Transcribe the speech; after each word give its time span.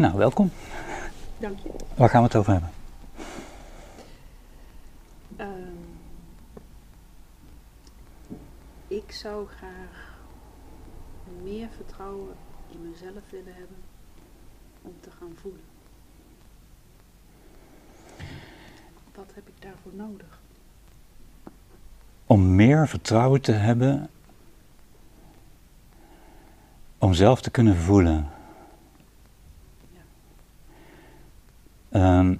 Nou, 0.00 0.16
welkom. 0.16 0.50
Dank 1.38 1.58
je. 1.58 1.70
Waar 1.94 2.08
gaan 2.08 2.20
we 2.20 2.26
het 2.26 2.36
over 2.36 2.52
hebben? 2.52 2.70
Ehm, 5.36 5.50
ik 8.88 9.12
zou 9.12 9.46
graag 9.46 10.18
meer 11.42 11.68
vertrouwen 11.76 12.34
in 12.70 12.90
mezelf 12.90 13.22
willen 13.30 13.54
hebben 13.54 13.76
om 14.82 14.94
te 15.00 15.10
gaan 15.18 15.32
voelen. 15.40 15.60
Wat 19.14 19.30
heb 19.34 19.48
ik 19.48 19.62
daarvoor 19.62 19.92
nodig? 19.94 20.40
Om 22.26 22.54
meer 22.54 22.88
vertrouwen 22.88 23.40
te 23.40 23.52
hebben 23.52 24.10
om 26.98 27.14
zelf 27.14 27.40
te 27.40 27.50
kunnen 27.50 27.76
voelen. 27.76 28.38
Ehm, 31.90 32.34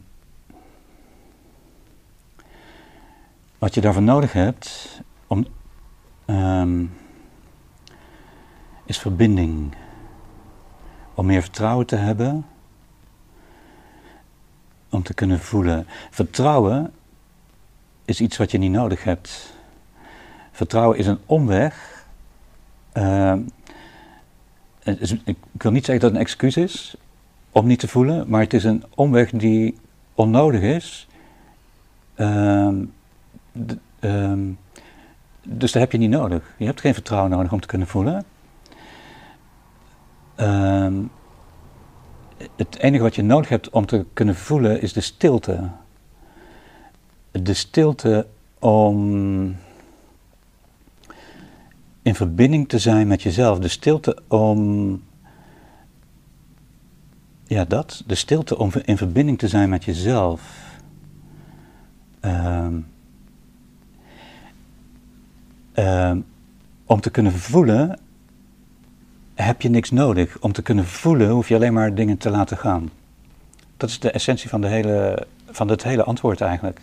wat 3.59 3.75
je 3.75 3.81
daarvoor 3.81 4.03
nodig 4.03 4.33
hebt 4.33 5.01
om, 5.27 5.47
ehm, 6.25 6.85
is 8.85 8.99
verbinding. 8.99 9.75
Om 11.15 11.27
meer 11.27 11.43
vertrouwen 11.43 11.87
te 11.87 11.97
hebben, 11.97 12.47
om 14.89 15.03
te 15.03 15.15
kunnen 15.15 15.41
voelen. 15.41 15.87
Vertrouwen 16.11 16.93
is 18.05 18.21
iets 18.21 18.37
wat 18.37 18.51
je 18.51 18.59
niet 18.59 18.71
nodig 18.71 19.05
hebt. 19.05 19.55
Vertrouwen 20.51 20.99
is 20.99 21.07
een 21.07 21.21
omweg. 21.27 22.05
Ehm, 22.93 23.41
ik 25.25 25.37
wil 25.53 25.71
niet 25.71 25.85
zeggen 25.85 26.01
dat 26.01 26.11
het 26.11 26.21
een 26.21 26.27
excuus 26.27 26.57
is 26.57 26.97
om 27.53 27.67
niet 27.67 27.79
te 27.79 27.89
voelen, 27.89 28.29
maar 28.29 28.41
het 28.41 28.55
is 28.55 28.65
een 28.65 28.85
omweg 28.95 29.31
die 29.31 29.77
onnodig 30.15 30.61
is. 30.61 31.09
Ehm, 32.15 32.85
ehm, 34.01 34.49
dus 35.43 35.73
dat 35.73 35.83
heb 35.83 35.93
je 35.93 35.99
niet 35.99 36.11
nodig. 36.11 36.55
Je 36.59 36.65
hebt 36.65 36.81
geen 36.81 36.95
vertrouwen 36.95 37.31
nodig 37.31 37.53
om 37.53 37.61
te 37.61 37.67
kunnen 37.67 37.89
voelen. 37.89 38.25
Ehm, 40.35 40.95
het 42.57 42.79
enige 42.79 43.03
wat 43.03 43.15
je 43.15 43.23
nodig 43.23 43.49
hebt 43.49 43.71
om 43.71 43.87
te 43.87 44.07
kunnen 44.13 44.35
voelen 44.35 44.83
is 44.83 44.93
de 44.93 45.01
stilte. 45.01 45.71
De 47.31 47.55
stilte 47.55 48.27
om 48.59 49.57
in 52.03 52.15
verbinding 52.15 52.69
te 52.69 52.79
zijn 52.79 53.07
met 53.07 53.23
jezelf. 53.23 53.59
De 53.59 53.69
stilte 53.69 54.19
om. 54.29 55.09
Ja, 57.51 57.65
dat. 57.65 58.03
De 58.07 58.15
stilte 58.15 58.59
om 58.59 58.71
in 58.85 58.97
verbinding 58.97 59.39
te 59.39 59.49
zijn 59.49 59.69
met 59.69 59.85
jezelf. 59.85 60.41
Um, 62.21 62.87
um, 65.75 66.27
om 66.87 67.01
te 67.01 67.11
kunnen 67.11 67.33
voelen 67.33 67.99
heb 69.35 69.63
je 69.63 69.69
niks 69.69 69.91
nodig. 69.91 70.39
Om 70.41 70.53
te 70.53 70.63
kunnen 70.63 70.87
voelen 70.87 71.31
hoef 71.31 71.49
je 71.49 71.55
alleen 71.55 71.73
maar 71.73 71.95
dingen 71.95 72.19
te 72.19 72.31
laten 72.31 72.57
gaan. 72.57 72.91
Dat 73.77 73.89
is 73.89 73.99
de 73.99 74.11
essentie 74.11 74.49
van, 74.49 74.61
de 74.61 74.69
hele, 74.69 75.27
van 75.51 75.69
het 75.69 75.83
hele 75.83 76.05
antwoord 76.05 76.41
eigenlijk. 76.41 76.81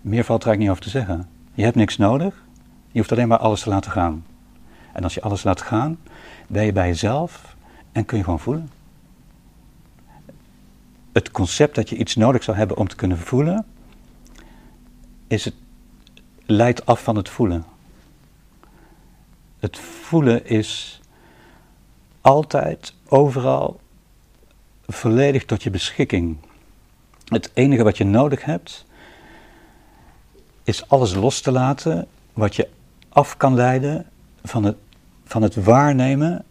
Meer 0.00 0.24
valt 0.24 0.42
er 0.42 0.48
eigenlijk 0.48 0.58
niet 0.58 0.70
over 0.70 0.82
te 0.82 0.98
zeggen. 0.98 1.28
Je 1.54 1.64
hebt 1.64 1.76
niks 1.76 1.96
nodig. 1.96 2.44
Je 2.90 2.98
hoeft 2.98 3.12
alleen 3.12 3.28
maar 3.28 3.38
alles 3.38 3.60
te 3.60 3.68
laten 3.68 3.90
gaan. 3.90 4.24
En 4.92 5.02
als 5.02 5.14
je 5.14 5.22
alles 5.22 5.42
laat 5.42 5.62
gaan, 5.62 5.98
ben 6.46 6.64
je 6.64 6.72
bij 6.72 6.86
jezelf 6.86 7.56
en 7.92 8.04
kun 8.04 8.18
je 8.18 8.24
gewoon 8.24 8.40
voelen. 8.40 8.80
Het 11.12 11.30
concept 11.30 11.74
dat 11.74 11.88
je 11.88 11.96
iets 11.96 12.16
nodig 12.16 12.42
zou 12.42 12.56
hebben 12.56 12.76
om 12.76 12.88
te 12.88 12.96
kunnen 12.96 13.18
voelen, 13.18 13.66
is 15.26 15.44
het, 15.44 15.54
leidt 16.46 16.86
af 16.86 17.02
van 17.02 17.16
het 17.16 17.28
voelen. 17.28 17.64
Het 19.58 19.78
voelen 19.78 20.46
is 20.46 21.00
altijd, 22.20 22.94
overal, 23.08 23.80
volledig 24.86 25.44
tot 25.44 25.62
je 25.62 25.70
beschikking. 25.70 26.36
Het 27.24 27.50
enige 27.54 27.82
wat 27.82 27.96
je 27.96 28.04
nodig 28.04 28.44
hebt, 28.44 28.84
is 30.62 30.88
alles 30.88 31.14
los 31.14 31.40
te 31.40 31.52
laten 31.52 32.06
wat 32.32 32.56
je 32.56 32.68
af 33.08 33.36
kan 33.36 33.54
leiden 33.54 34.06
van 34.42 34.64
het, 34.64 34.76
van 35.24 35.42
het 35.42 35.54
waarnemen 35.54 36.44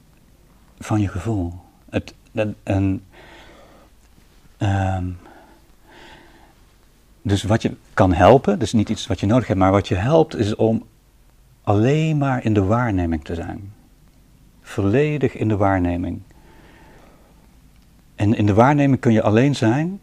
van 0.79 1.01
je 1.01 1.07
gevoel. 1.07 1.53
Het, 1.89 2.13
en, 2.63 3.03
um, 4.63 5.17
dus 7.21 7.43
wat 7.43 7.61
je 7.61 7.75
kan 7.93 8.13
helpen, 8.13 8.59
dus 8.59 8.73
niet 8.73 8.89
iets 8.89 9.07
wat 9.07 9.19
je 9.19 9.25
nodig 9.25 9.47
hebt, 9.47 9.59
maar 9.59 9.71
wat 9.71 9.87
je 9.87 9.95
helpt 9.95 10.35
is 10.35 10.55
om 10.55 10.85
alleen 11.63 12.17
maar 12.17 12.43
in 12.43 12.53
de 12.53 12.63
waarneming 12.63 13.23
te 13.23 13.35
zijn. 13.35 13.73
Volledig 14.61 15.35
in 15.35 15.47
de 15.47 15.57
waarneming. 15.57 16.21
En 18.15 18.33
in 18.33 18.45
de 18.45 18.53
waarneming 18.53 18.99
kun 18.99 19.13
je 19.13 19.21
alleen 19.21 19.55
zijn 19.55 19.99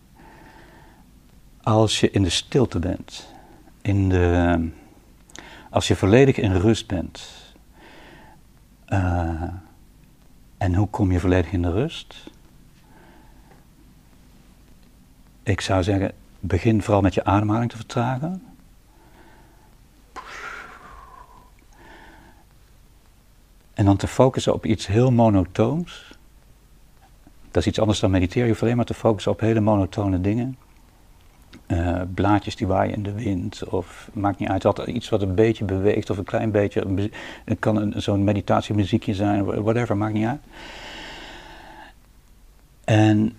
als 1.62 2.00
je 2.00 2.10
in 2.10 2.22
de 2.22 2.30
stilte 2.30 2.78
bent. 2.78 3.34
In 3.82 4.08
de, 4.08 4.68
als 5.70 5.88
je 5.88 5.96
volledig 5.96 6.36
in 6.36 6.56
rust 6.56 6.86
bent. 6.86 7.28
Uh, 8.88 9.42
en 10.58 10.74
hoe 10.74 10.88
kom 10.88 11.12
je 11.12 11.20
volledig 11.20 11.52
in 11.52 11.62
de 11.62 11.70
rust? 11.70 12.30
Ik 15.48 15.60
zou 15.60 15.82
zeggen, 15.82 16.12
begin 16.40 16.82
vooral 16.82 17.02
met 17.02 17.14
je 17.14 17.24
ademhaling 17.24 17.70
te 17.70 17.76
vertragen. 17.76 18.42
En 23.74 23.84
dan 23.84 23.96
te 23.96 24.06
focussen 24.06 24.54
op 24.54 24.66
iets 24.66 24.86
heel 24.86 25.12
monotoons. 25.12 26.18
Dat 27.50 27.62
is 27.62 27.66
iets 27.66 27.80
anders 27.80 28.00
dan 28.00 28.10
mediteren. 28.10 28.42
Je 28.42 28.48
hoeft 28.48 28.62
alleen 28.62 28.76
maar 28.76 28.84
te 28.84 28.94
focussen 28.94 29.32
op 29.32 29.40
hele 29.40 29.60
monotone 29.60 30.20
dingen. 30.20 30.58
Uh, 31.66 32.00
blaadjes 32.14 32.56
die 32.56 32.66
waaien 32.66 32.94
in 32.94 33.02
de 33.02 33.12
wind, 33.12 33.64
of 33.64 34.10
maakt 34.12 34.38
niet 34.38 34.48
uit, 34.48 34.64
altijd 34.64 34.88
iets 34.88 35.08
wat 35.08 35.22
een 35.22 35.34
beetje 35.34 35.64
beweegt, 35.64 36.10
of 36.10 36.18
een 36.18 36.24
klein 36.24 36.50
beetje, 36.50 37.10
het 37.44 37.58
kan 37.58 37.92
zo'n 37.96 38.24
meditatiemuziekje 38.24 39.14
zijn, 39.14 39.44
whatever, 39.44 39.96
maakt 39.96 40.14
niet 40.14 40.26
uit. 40.26 40.40
En, 42.84 43.36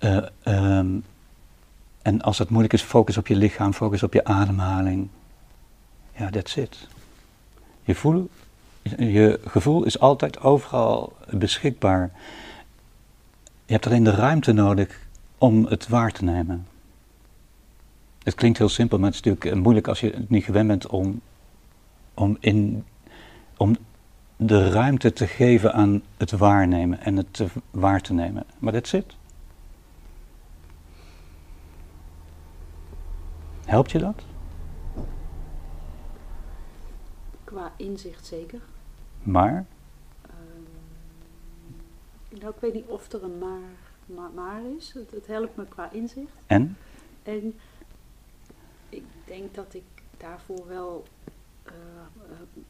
uh, 0.00 0.26
um, 0.44 1.04
en 2.02 2.22
als 2.22 2.38
het 2.38 2.48
moeilijk 2.48 2.72
is, 2.72 2.82
focus 2.82 3.16
op 3.16 3.26
je 3.26 3.36
lichaam, 3.36 3.72
focus 3.72 4.02
op 4.02 4.12
je 4.12 4.24
ademhaling. 4.24 5.08
Ja, 6.16 6.30
that's 6.30 6.56
it. 6.56 6.88
Je, 7.82 7.94
voel, 7.94 8.30
je 8.98 9.40
gevoel 9.44 9.84
is 9.84 9.98
altijd 9.98 10.40
overal 10.40 11.12
beschikbaar. 11.30 12.10
Je 13.64 13.72
hebt 13.72 13.86
alleen 13.86 14.04
de 14.04 14.14
ruimte 14.14 14.52
nodig 14.52 15.06
om 15.38 15.64
het 15.64 15.88
waar 15.88 16.12
te 16.12 16.24
nemen. 16.24 16.66
Het 18.22 18.34
klinkt 18.34 18.58
heel 18.58 18.68
simpel, 18.68 18.98
maar 18.98 19.10
het 19.10 19.14
is 19.14 19.22
natuurlijk 19.22 19.56
eh, 19.56 19.62
moeilijk 19.62 19.88
als 19.88 20.00
je 20.00 20.10
het 20.10 20.30
niet 20.30 20.44
gewend 20.44 20.68
bent 20.68 20.86
om, 20.86 21.20
om, 22.14 22.36
in, 22.40 22.84
om 23.56 23.76
de 24.36 24.70
ruimte 24.70 25.12
te 25.12 25.26
geven 25.26 25.72
aan 25.72 26.02
het 26.16 26.30
waarnemen 26.30 27.00
en 27.00 27.16
het 27.16 27.42
waar 27.70 28.00
te 28.00 28.12
nemen. 28.12 28.44
Maar 28.58 28.72
dat 28.72 28.88
zit. 28.88 29.18
Helpt 33.70 33.90
je 33.90 33.98
dat? 33.98 34.22
Qua 37.44 37.72
inzicht 37.76 38.26
zeker. 38.26 38.60
Maar? 39.22 39.66
Um, 40.24 40.66
nou, 42.40 42.52
ik 42.54 42.60
weet 42.60 42.74
niet 42.74 42.86
of 42.86 43.12
er 43.12 43.24
een 43.24 43.38
maar 43.38 43.70
maar, 44.14 44.30
maar 44.34 44.60
is. 44.76 44.92
Het, 44.92 45.10
het, 45.10 45.26
helpt 45.26 45.56
me 45.56 45.64
qua 45.68 45.90
inzicht. 45.92 46.32
En? 46.46 46.76
En 47.22 47.54
ik 48.88 49.04
denk 49.24 49.54
dat 49.54 49.74
ik 49.74 49.82
daarvoor 50.16 50.68
wel 50.68 51.04
uh, 51.66 51.72
uh, 52.30 52.62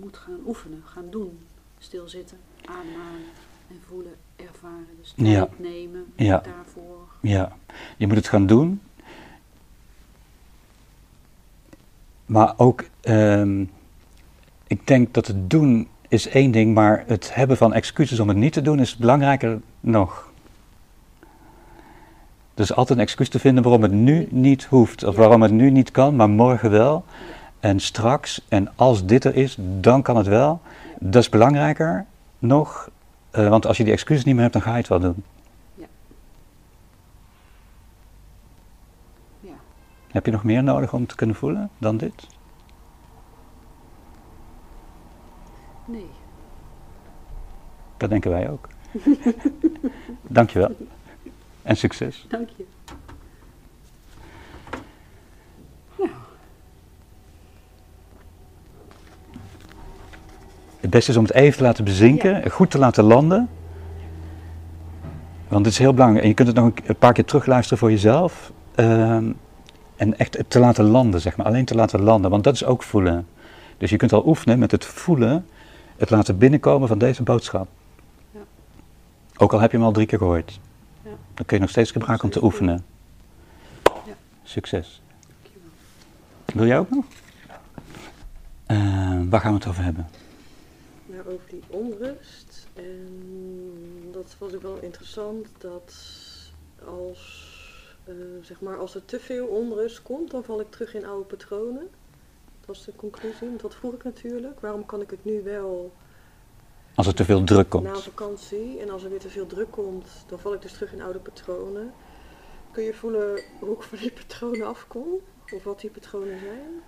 moet 0.00 0.16
gaan 0.16 0.40
oefenen, 0.46 0.82
gaan 0.84 1.10
doen. 1.10 1.38
Stilzitten, 1.78 2.38
ademhalen 2.64 3.28
en 3.68 3.80
voelen, 3.86 4.14
ervaren. 4.36 4.96
Dus 5.00 5.12
tijd 5.16 5.28
ja. 5.28 5.48
nemen 5.56 6.12
ja. 6.16 6.38
daarvoor. 6.38 7.08
Ja, 7.20 7.56
je 7.96 8.06
moet 8.06 8.16
het 8.16 8.28
gaan 8.28 8.46
doen. 8.46 8.80
Maar 12.26 12.54
ook, 12.56 12.84
um, 13.02 13.70
ik 14.66 14.86
denk 14.86 15.14
dat 15.14 15.26
het 15.26 15.50
doen 15.50 15.88
is 16.08 16.28
één 16.28 16.50
ding, 16.50 16.74
maar 16.74 17.04
het 17.06 17.34
hebben 17.34 17.56
van 17.56 17.72
excuses 17.72 18.20
om 18.20 18.28
het 18.28 18.36
niet 18.36 18.52
te 18.52 18.62
doen 18.62 18.80
is 18.80 18.96
belangrijker 18.96 19.60
nog. 19.80 20.32
Dus 22.54 22.74
altijd 22.74 22.98
een 22.98 23.04
excuus 23.04 23.28
te 23.28 23.38
vinden 23.38 23.62
waarom 23.62 23.82
het 23.82 23.92
nu 23.92 24.28
niet 24.30 24.64
hoeft, 24.64 25.04
of 25.04 25.16
waarom 25.16 25.42
het 25.42 25.52
nu 25.52 25.70
niet 25.70 25.90
kan, 25.90 26.16
maar 26.16 26.30
morgen 26.30 26.70
wel. 26.70 27.04
En 27.60 27.80
straks, 27.80 28.44
en 28.48 28.68
als 28.74 29.06
dit 29.06 29.24
er 29.24 29.34
is, 29.34 29.56
dan 29.80 30.02
kan 30.02 30.16
het 30.16 30.26
wel. 30.26 30.60
Dat 30.98 31.22
is 31.22 31.28
belangrijker 31.28 32.06
nog 32.38 32.90
Eh, 33.34 33.48
want 33.48 33.66
als 33.66 33.76
je 33.76 33.84
die 33.84 33.92
excuses 33.92 34.24
niet 34.24 34.34
meer 34.34 34.42
hebt, 34.42 34.54
dan 34.54 34.62
ga 34.62 34.70
je 34.70 34.76
het 34.76 34.88
wel 34.88 35.00
doen. 35.00 35.24
Ja. 35.74 35.86
Ja. 39.40 39.52
Heb 40.14 40.26
je 40.26 40.32
nog 40.32 40.44
meer 40.44 40.62
nodig 40.62 40.92
om 40.92 41.06
te 41.06 41.14
kunnen 41.14 41.36
voelen 41.36 41.70
dan 41.78 41.96
dit? 41.96 42.26
Nee. 45.84 46.06
Dat 47.96 48.10
denken 48.10 48.30
wij 48.30 48.50
ook. 48.50 48.68
Dankjewel. 50.22 50.76
En 51.62 51.76
succes. 51.76 52.26
Dank 52.28 52.48
je. 52.56 52.66
Het 60.80 60.90
beste 60.90 61.10
is 61.10 61.16
om 61.16 61.24
het 61.24 61.34
even 61.34 61.56
te 61.56 61.64
laten 61.64 61.84
bezinken, 61.84 62.42
en 62.42 62.50
goed 62.50 62.70
te 62.70 62.78
laten 62.78 63.04
landen. 63.04 63.48
Want 65.48 65.64
het 65.64 65.74
is 65.74 65.80
heel 65.80 65.94
belangrijk. 65.94 66.22
En 66.22 66.28
je 66.28 66.34
kunt 66.34 66.48
het 66.48 66.56
nog 66.56 66.72
een 66.84 66.96
paar 66.96 67.12
keer 67.12 67.24
terugluisteren 67.24 67.78
voor 67.78 67.90
jezelf. 67.90 68.52
Ehm, 68.74 69.32
en 69.96 70.18
echt 70.18 70.38
te 70.48 70.58
laten 70.58 70.84
landen, 70.84 71.20
zeg 71.20 71.36
maar. 71.36 71.46
Alleen 71.46 71.64
te 71.64 71.74
laten 71.74 72.02
landen, 72.02 72.30
want 72.30 72.44
dat 72.44 72.54
is 72.54 72.64
ook 72.64 72.82
voelen. 72.82 73.26
Dus 73.78 73.90
je 73.90 73.96
kunt 73.96 74.12
al 74.12 74.26
oefenen 74.26 74.58
met 74.58 74.70
het 74.70 74.84
voelen, 74.84 75.46
het 75.96 76.10
laten 76.10 76.38
binnenkomen 76.38 76.88
van 76.88 76.98
deze 76.98 77.22
boodschap. 77.22 77.68
Ja. 78.30 78.40
Ook 79.36 79.52
al 79.52 79.60
heb 79.60 79.70
je 79.70 79.76
hem 79.76 79.86
al 79.86 79.92
drie 79.92 80.06
keer 80.06 80.18
gehoord. 80.18 80.60
Ja. 81.02 81.10
Dan 81.34 81.46
kun 81.46 81.56
je 81.56 81.62
nog 81.62 81.70
steeds 81.70 81.90
gebruiken 81.90 82.24
om 82.24 82.32
te 82.32 82.44
oefenen. 82.44 82.84
Ja. 83.84 84.14
Succes. 84.42 85.02
Dankjewel. 85.26 85.68
Wil 86.44 86.66
jij 86.66 86.78
ook 86.78 86.90
nog? 86.90 87.04
Eh, 88.66 89.20
waar 89.28 89.40
gaan 89.40 89.52
we 89.52 89.58
het 89.58 89.66
over 89.66 89.84
hebben? 89.84 90.06
Nou, 91.06 91.20
over 91.20 91.48
die 91.48 91.62
onrust. 91.66 92.66
En 92.74 93.22
dat 94.12 94.36
was 94.38 94.54
ook 94.54 94.62
wel 94.62 94.78
interessant 94.80 95.46
dat 95.58 95.94
als, 96.84 97.53
eh, 98.04 98.14
zeg 98.42 98.60
maar, 98.60 98.78
als 98.78 98.94
er 98.94 99.04
te 99.04 99.20
veel 99.20 99.46
onrust 99.46 100.02
komt, 100.02 100.30
dan 100.30 100.44
val 100.44 100.60
ik 100.60 100.70
terug 100.70 100.94
in 100.94 101.06
oude 101.06 101.24
patronen. 101.24 101.88
Dat 102.60 102.76
was 102.76 102.84
de 102.84 102.96
conclusie. 102.96 103.48
Want 103.48 103.60
Dat 103.60 103.74
vroeg 103.74 103.94
ik 103.94 104.04
natuurlijk. 104.04 104.60
Waarom 104.60 104.86
kan 104.86 105.00
ik 105.00 105.10
het 105.10 105.24
nu 105.24 105.42
wel 105.42 105.92
Als 106.94 107.06
er 107.06 107.14
te 107.14 107.24
veel 107.24 107.44
druk 107.44 107.64
na 107.64 107.68
komt. 107.68 108.02
vakantie 108.02 108.80
en 108.80 108.90
als 108.90 109.02
er 109.02 109.10
weer 109.10 109.18
te 109.20 109.28
veel 109.28 109.46
druk 109.46 109.70
komt, 109.70 110.06
dan 110.28 110.38
val 110.38 110.54
ik 110.54 110.62
dus 110.62 110.72
terug 110.72 110.92
in 110.92 111.02
oude 111.02 111.18
patronen. 111.18 111.92
Kun 112.72 112.82
je 112.84 112.94
voelen 112.94 113.40
hoe 113.60 113.74
ik 113.74 113.82
van 113.82 113.98
die 113.98 114.12
patronen 114.12 114.66
afkom? 114.66 115.08
Of 115.54 115.64
wat 115.64 115.80
die 115.80 115.90
patronen 115.90 116.38
zijn? 116.40 116.82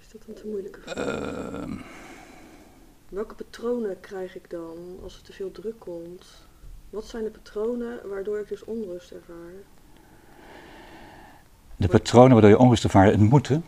Is 0.00 0.08
dat 0.12 0.22
een 0.28 0.34
te 0.34 0.46
moeilijke 0.46 0.80
vraag? 0.80 0.96
Ehm, 1.06 1.72
Welke 3.08 3.34
patronen 3.34 4.00
krijg 4.00 4.36
ik 4.36 4.50
dan 4.50 4.98
als 5.02 5.16
er 5.16 5.22
te 5.22 5.32
veel 5.32 5.50
druk 5.50 5.78
komt? 5.78 6.26
Wat 6.90 7.04
zijn 7.06 7.24
de 7.24 7.30
patronen 7.30 8.08
waardoor 8.08 8.38
ik 8.38 8.48
dus 8.48 8.64
onrust 8.64 9.10
ervaar? 9.10 9.52
De 11.80 11.88
patronen 11.88 12.32
waardoor 12.32 12.50
je 12.50 12.58
onrust 12.58 12.84
ervaart, 12.84 13.10
het 13.10 13.20
moeten. 13.20 13.64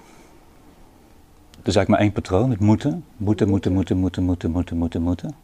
Er 1.51 1.69
is 1.69 1.77
eigenlijk 1.77 1.89
maar 1.89 1.99
één 1.99 2.13
patroon, 2.13 2.51
het 2.51 2.61
moeten. 2.61 3.05
Moeten, 3.17 3.49
moeten, 3.49 3.73
moeten, 3.73 3.97
moeten, 3.97 4.25
moeten, 4.25 4.51
moeten, 4.51 4.77
moeten, 4.77 5.03
moeten. 5.03 5.35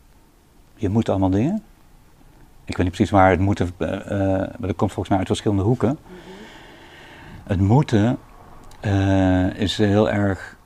Je 0.75 0.89
moet 0.89 1.09
allemaal 1.09 1.31
dingen. 1.31 1.63
Ik 2.65 2.77
weet 2.77 2.87
niet 2.87 2.95
precies 2.95 3.11
waar 3.11 3.31
het 3.31 3.41
moeten, 3.41 3.71
eh, 3.79 3.93
eh, 3.93 4.39
maar 4.39 4.69
dat 4.69 4.77
komt 4.77 4.93
volgens 4.93 5.09
mij 5.09 5.19
uit 5.19 5.27
verschillende 5.27 5.63
hoeken. 5.63 5.99
Het 7.45 7.61
moeten 7.61 8.19
eh, 8.81 9.55
is 9.55 9.77
heel 9.77 10.11
erg. 10.11 10.57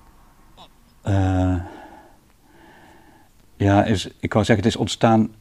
ja, 3.57 3.85
is, 3.85 4.09
ik 4.21 4.33
wou 4.33 4.45
zeggen, 4.45 4.65
het 4.65 4.75
is 4.75 4.81
ontstaan 4.81 5.35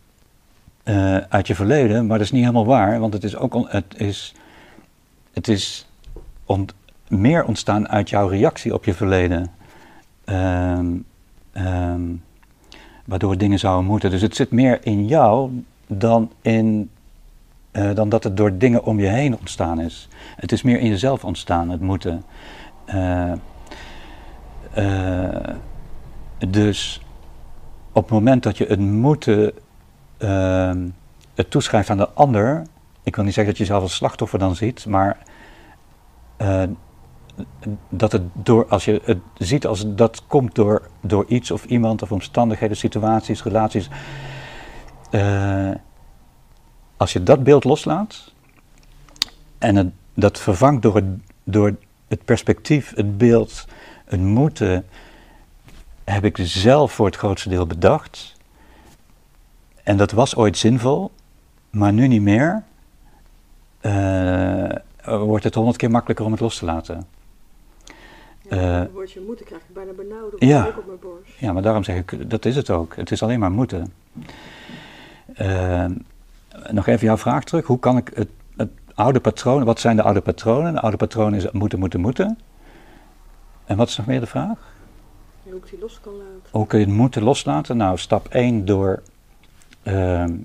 uit 1.30 1.48
je 1.48 1.56
verleden, 1.56 2.08
maar 2.08 2.18
dat 2.18 2.26
is 2.26 2.32
niet 2.32 2.42
helemaal 2.42 2.66
waar, 2.66 3.00
want 3.00 3.14
het 3.14 3.24
is 3.24 3.36
ook 3.36 3.72
het 3.72 3.94
is, 3.98 4.34
het 5.34 5.48
is 5.48 5.91
ont- 6.46 6.74
meer 7.08 7.46
ontstaan 7.46 7.90
uit 7.90 8.10
jouw 8.10 8.28
reactie 8.28 8.74
op 8.74 8.86
je 8.86 8.94
verleden. 8.94 9.52
Ehm, 10.26 10.88
ehm, 11.52 12.02
waardoor 13.06 13.38
dingen 13.38 13.60
zouden 13.60 13.86
moeten. 13.86 14.10
Dus 14.10 14.22
het 14.22 14.36
zit 14.36 14.52
meer 14.52 14.86
in 14.86 15.08
jou 15.08 15.64
dan, 15.88 16.32
in, 16.42 16.90
eh, 17.72 17.94
dan 17.94 18.10
dat 18.10 18.24
het 18.24 18.38
door 18.38 18.58
dingen 18.58 18.84
om 18.84 19.00
je 19.00 19.08
heen 19.08 19.38
ontstaan 19.38 19.80
is. 19.80 20.08
Het 20.36 20.52
is 20.52 20.62
meer 20.62 20.80
in 20.80 20.90
jezelf 20.90 21.26
ontstaan, 21.26 21.70
het 21.70 21.82
moeten. 21.82 22.24
Eh, 22.86 23.32
eh, 24.74 25.56
dus 26.50 27.02
op 27.92 28.04
het 28.04 28.12
moment 28.12 28.44
dat 28.44 28.58
je 28.58 28.66
het 28.66 28.80
moeten 28.80 29.54
ehm, 30.18 30.88
het 31.36 31.52
toeschrijft 31.52 31.90
aan 31.90 31.98
de 31.98 32.10
ander, 32.10 32.64
ik 33.04 33.16
wil 33.16 33.24
niet 33.24 33.34
zeggen 33.34 33.54
dat 33.54 33.62
je 33.62 33.68
jezelf 33.68 33.84
als 33.84 33.96
slachtoffer 33.96 34.40
dan 34.40 34.56
ziet, 34.56 34.86
maar 34.86 35.18
eh, 36.42 36.64
dat 37.90 38.12
het 38.12 38.22
door, 38.34 38.68
als 38.68 38.86
je 38.86 39.02
het 39.04 39.20
ziet 39.38 39.66
als 39.66 39.96
dat 39.96 40.24
komt 40.28 40.56
door, 40.56 40.90
door 41.02 41.26
iets 41.28 41.52
of 41.52 41.66
iemand 41.66 42.02
of 42.02 42.12
omstandigheden, 42.12 42.78
situaties, 42.78 43.44
relaties. 43.44 43.90
eh, 45.10 45.72
als 46.98 47.14
je 47.14 47.24
dat 47.24 47.44
beeld 47.44 47.64
loslaat 47.64 48.34
en 49.58 49.76
het, 49.76 49.88
dat 50.14 50.40
vervangt 50.40 50.82
door 50.82 50.96
het, 50.96 51.06
door 51.44 51.76
het 52.08 52.26
perspectief, 52.26 52.96
het 52.96 53.18
beeld, 53.18 53.68
het 54.06 54.22
moeten, 54.22 54.86
heb 56.04 56.26
ik 56.26 56.38
zelf 56.42 56.92
voor 56.92 57.06
het 57.06 57.16
grootste 57.16 57.50
deel 57.50 57.68
bedacht. 57.68 58.38
En 59.84 59.98
dat 59.98 60.12
was 60.12 60.36
ooit 60.36 60.58
zinvol, 60.58 61.12
maar 61.70 61.94
nu 61.94 62.08
niet 62.08 62.22
meer. 62.22 62.64
eh, 63.82 64.70
wordt 65.06 65.44
het 65.44 65.56
honderd 65.56 65.78
keer 65.78 65.92
makkelijker 65.92 66.26
om 66.26 66.32
het 66.32 66.42
los 66.42 66.58
te 66.58 66.66
laten. 66.66 67.08
Ja, 68.50 68.58
Eh, 68.58 68.80
het 68.80 68.92
woordje 68.92 69.22
moeten 69.28 69.46
krijg 69.46 69.62
ik 69.62 69.74
bijna 69.74 69.92
benauwd 69.92 70.34
ja. 70.38 70.68
op 70.78 70.86
mijn 70.86 71.00
borst. 71.00 71.32
Ja, 71.38 71.54
maar 71.54 71.62
daarom 71.62 71.84
zeg 71.84 71.96
ik, 71.98 72.30
dat 72.30 72.46
is 72.46 72.56
het 72.56 72.70
ook. 72.70 72.96
Het 72.96 73.12
is 73.12 73.24
alleen 73.24 73.40
maar 73.40 73.52
moeten. 73.52 73.94
Eh, 75.34 75.86
nog 76.72 76.88
even 76.88 77.06
jouw 77.06 77.18
vraag 77.18 77.44
terug. 77.44 77.66
Hoe 77.66 77.80
kan 77.80 77.98
ik 77.98 78.12
het, 78.14 78.30
het 78.58 78.70
oude 78.94 79.20
patroon, 79.20 79.64
wat 79.64 79.80
zijn 79.80 79.96
de 79.96 80.02
oude 80.02 80.22
patronen? 80.22 80.74
De 80.74 80.82
oude 80.82 80.98
patroon 80.98 81.34
is 81.34 81.52
moeten, 81.52 81.80
moeten, 81.80 82.00
moeten. 82.00 82.40
En 83.66 83.78
wat 83.78 83.88
is 83.88 83.98
nog 83.98 84.06
meer 84.06 84.20
de 84.20 84.26
vraag? 84.26 84.74
Ja, 85.44 85.52
hoe 85.52 85.60
ik 85.60 85.70
die 85.70 85.80
los 85.80 86.00
kan 86.02 86.14
laten. 86.14 86.50
Hoe 86.52 86.68
kun 86.68 86.80
je 86.80 86.86
het 86.86 86.94
moeten 86.96 87.24
loslaten? 87.24 87.78
Nou, 87.78 87.98
stap 87.98 88.28
1 88.28 88.66
door 88.66 89.02
ehm, 89.84 90.36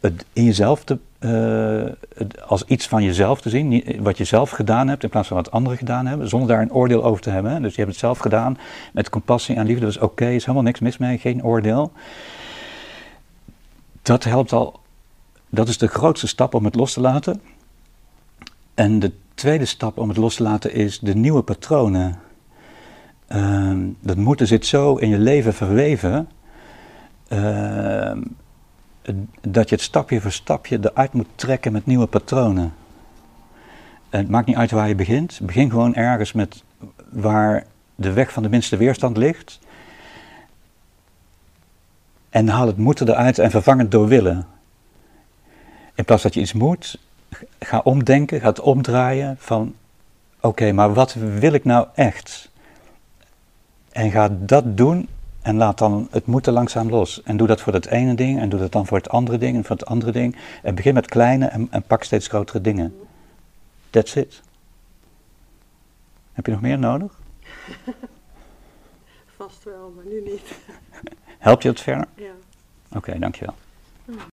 het 0.00 0.24
in 0.32 0.44
jezelf 0.44 0.84
te, 0.84 0.98
eh, 1.18 2.32
als 2.46 2.64
iets 2.64 2.88
van 2.88 3.02
jezelf 3.02 3.40
te 3.40 3.48
zien, 3.48 3.84
wat 4.00 4.18
je 4.18 4.24
zelf 4.24 4.50
gedaan 4.50 4.88
hebt 4.88 5.02
in 5.02 5.08
plaats 5.08 5.28
van 5.28 5.36
wat 5.36 5.50
anderen 5.50 5.78
gedaan 5.78 6.06
hebben, 6.06 6.28
zonder 6.28 6.48
daar 6.48 6.62
een 6.62 6.72
oordeel 6.72 7.04
over 7.04 7.22
te 7.22 7.30
hebben. 7.30 7.52
hè. 7.52 7.60
Dus 7.60 7.70
je 7.74 7.80
hebt 7.80 7.90
het 7.90 8.00
zelf 8.00 8.18
gedaan 8.18 8.58
met 8.92 9.08
compassie 9.08 9.56
en 9.56 9.66
liefde, 9.66 9.84
dat 9.84 9.94
is 9.94 10.00
oké, 10.00 10.26
is 10.26 10.44
helemaal 10.44 10.62
niks 10.62 10.80
mis 10.80 10.98
mee, 10.98 11.18
geen 11.18 11.44
oordeel. 11.44 11.92
Dat 14.02 14.24
helpt 14.24 14.52
al, 14.52 14.80
dat 15.50 15.68
is 15.68 15.78
de 15.78 15.86
grootste 15.86 16.26
stap 16.26 16.54
om 16.54 16.64
het 16.64 16.74
los 16.74 16.92
te 16.92 17.00
laten. 17.00 17.40
En 18.74 18.98
de 18.98 19.12
tweede 19.34 19.64
stap 19.64 19.98
om 19.98 20.08
het 20.08 20.16
los 20.16 20.34
te 20.34 20.42
laten 20.42 20.72
is 20.72 20.98
de 20.98 21.14
nieuwe 21.14 21.42
patronen. 21.42 22.18
Ehm, 23.26 23.78
dat 24.00 24.16
moeten 24.16 24.46
zit 24.46 24.66
zo 24.66 24.96
in 24.96 25.08
je 25.08 25.18
leven 25.18 25.54
verweven. 25.54 26.28
ehm, 27.28 28.22
dat 29.40 29.68
je 29.68 29.74
het 29.74 29.84
stapje 29.84 30.20
voor 30.20 30.32
stapje 30.32 30.78
eruit 30.82 31.12
moet 31.12 31.28
trekken 31.34 31.72
met 31.72 31.86
nieuwe 31.86 32.06
patronen. 32.06 32.74
En 34.10 34.18
het 34.18 34.28
maakt 34.28 34.46
niet 34.46 34.56
uit 34.56 34.70
waar 34.70 34.88
je 34.88 34.94
begint. 34.94 35.40
Begin 35.42 35.70
gewoon 35.70 35.94
ergens 35.94 36.32
met 36.32 36.62
waar 37.10 37.64
de 37.94 38.12
weg 38.12 38.32
van 38.32 38.42
de 38.42 38.48
minste 38.48 38.76
weerstand 38.76 39.16
ligt. 39.16 39.58
En 42.30 42.48
haal 42.48 42.66
het 42.66 42.76
moeten 42.76 43.08
eruit 43.08 43.38
en 43.38 43.50
vervang 43.50 43.80
het 43.80 43.90
door 43.90 44.08
willen. 44.08 44.46
In 45.94 46.04
plaats 46.04 46.22
dat 46.22 46.34
je 46.34 46.40
iets 46.40 46.52
moet, 46.52 46.98
ga 47.60 47.80
omdenken, 47.84 48.40
ga 48.40 48.48
het 48.48 48.60
omdraaien 48.60 49.36
van... 49.38 49.74
Oké, 50.40 50.72
maar 50.72 50.94
wat 50.94 51.14
wil 51.14 51.52
ik 51.52 51.64
nou 51.64 51.86
echt? 51.94 52.50
En 53.92 54.10
ga 54.10 54.28
dat 54.40 54.76
doen 54.76 55.08
en 55.46 55.56
laat 55.56 55.78
dan 55.78 56.08
het 56.10 56.26
moeten 56.26 56.52
langzaam 56.52 56.88
los. 56.90 57.22
En 57.22 57.36
doe 57.36 57.46
dat 57.46 57.60
voor 57.60 57.72
dat 57.72 57.86
ene 57.86 58.14
ding 58.14 58.40
en 58.40 58.48
doe 58.48 58.60
dat 58.60 58.72
dan 58.72 58.86
voor 58.86 58.96
het 58.96 59.08
andere 59.08 59.38
ding 59.38 59.56
en 59.56 59.64
voor 59.64 59.76
het 59.76 59.86
andere 59.86 60.12
ding. 60.12 60.36
En 60.62 60.74
begin 60.74 60.94
met 60.94 61.06
kleine 61.06 61.46
en, 61.46 61.66
en 61.70 61.82
pak 61.82 62.02
steeds 62.02 62.28
grotere 62.28 62.60
dingen. 62.60 62.96
That's 63.90 64.14
it. 64.14 64.42
Heb 66.32 66.46
je 66.46 66.52
nog 66.52 66.60
meer 66.60 66.78
nodig? 66.78 67.20
Vast 69.36 69.64
wel, 69.64 69.92
maar 69.96 70.04
nu 70.04 70.22
niet. 70.22 70.58
Helpt 71.38 71.62
je 71.62 71.68
het 71.68 71.80
verder? 71.80 72.06
Ja. 72.14 72.32
Oké, 72.92 73.18
dankjewel. 73.18 73.54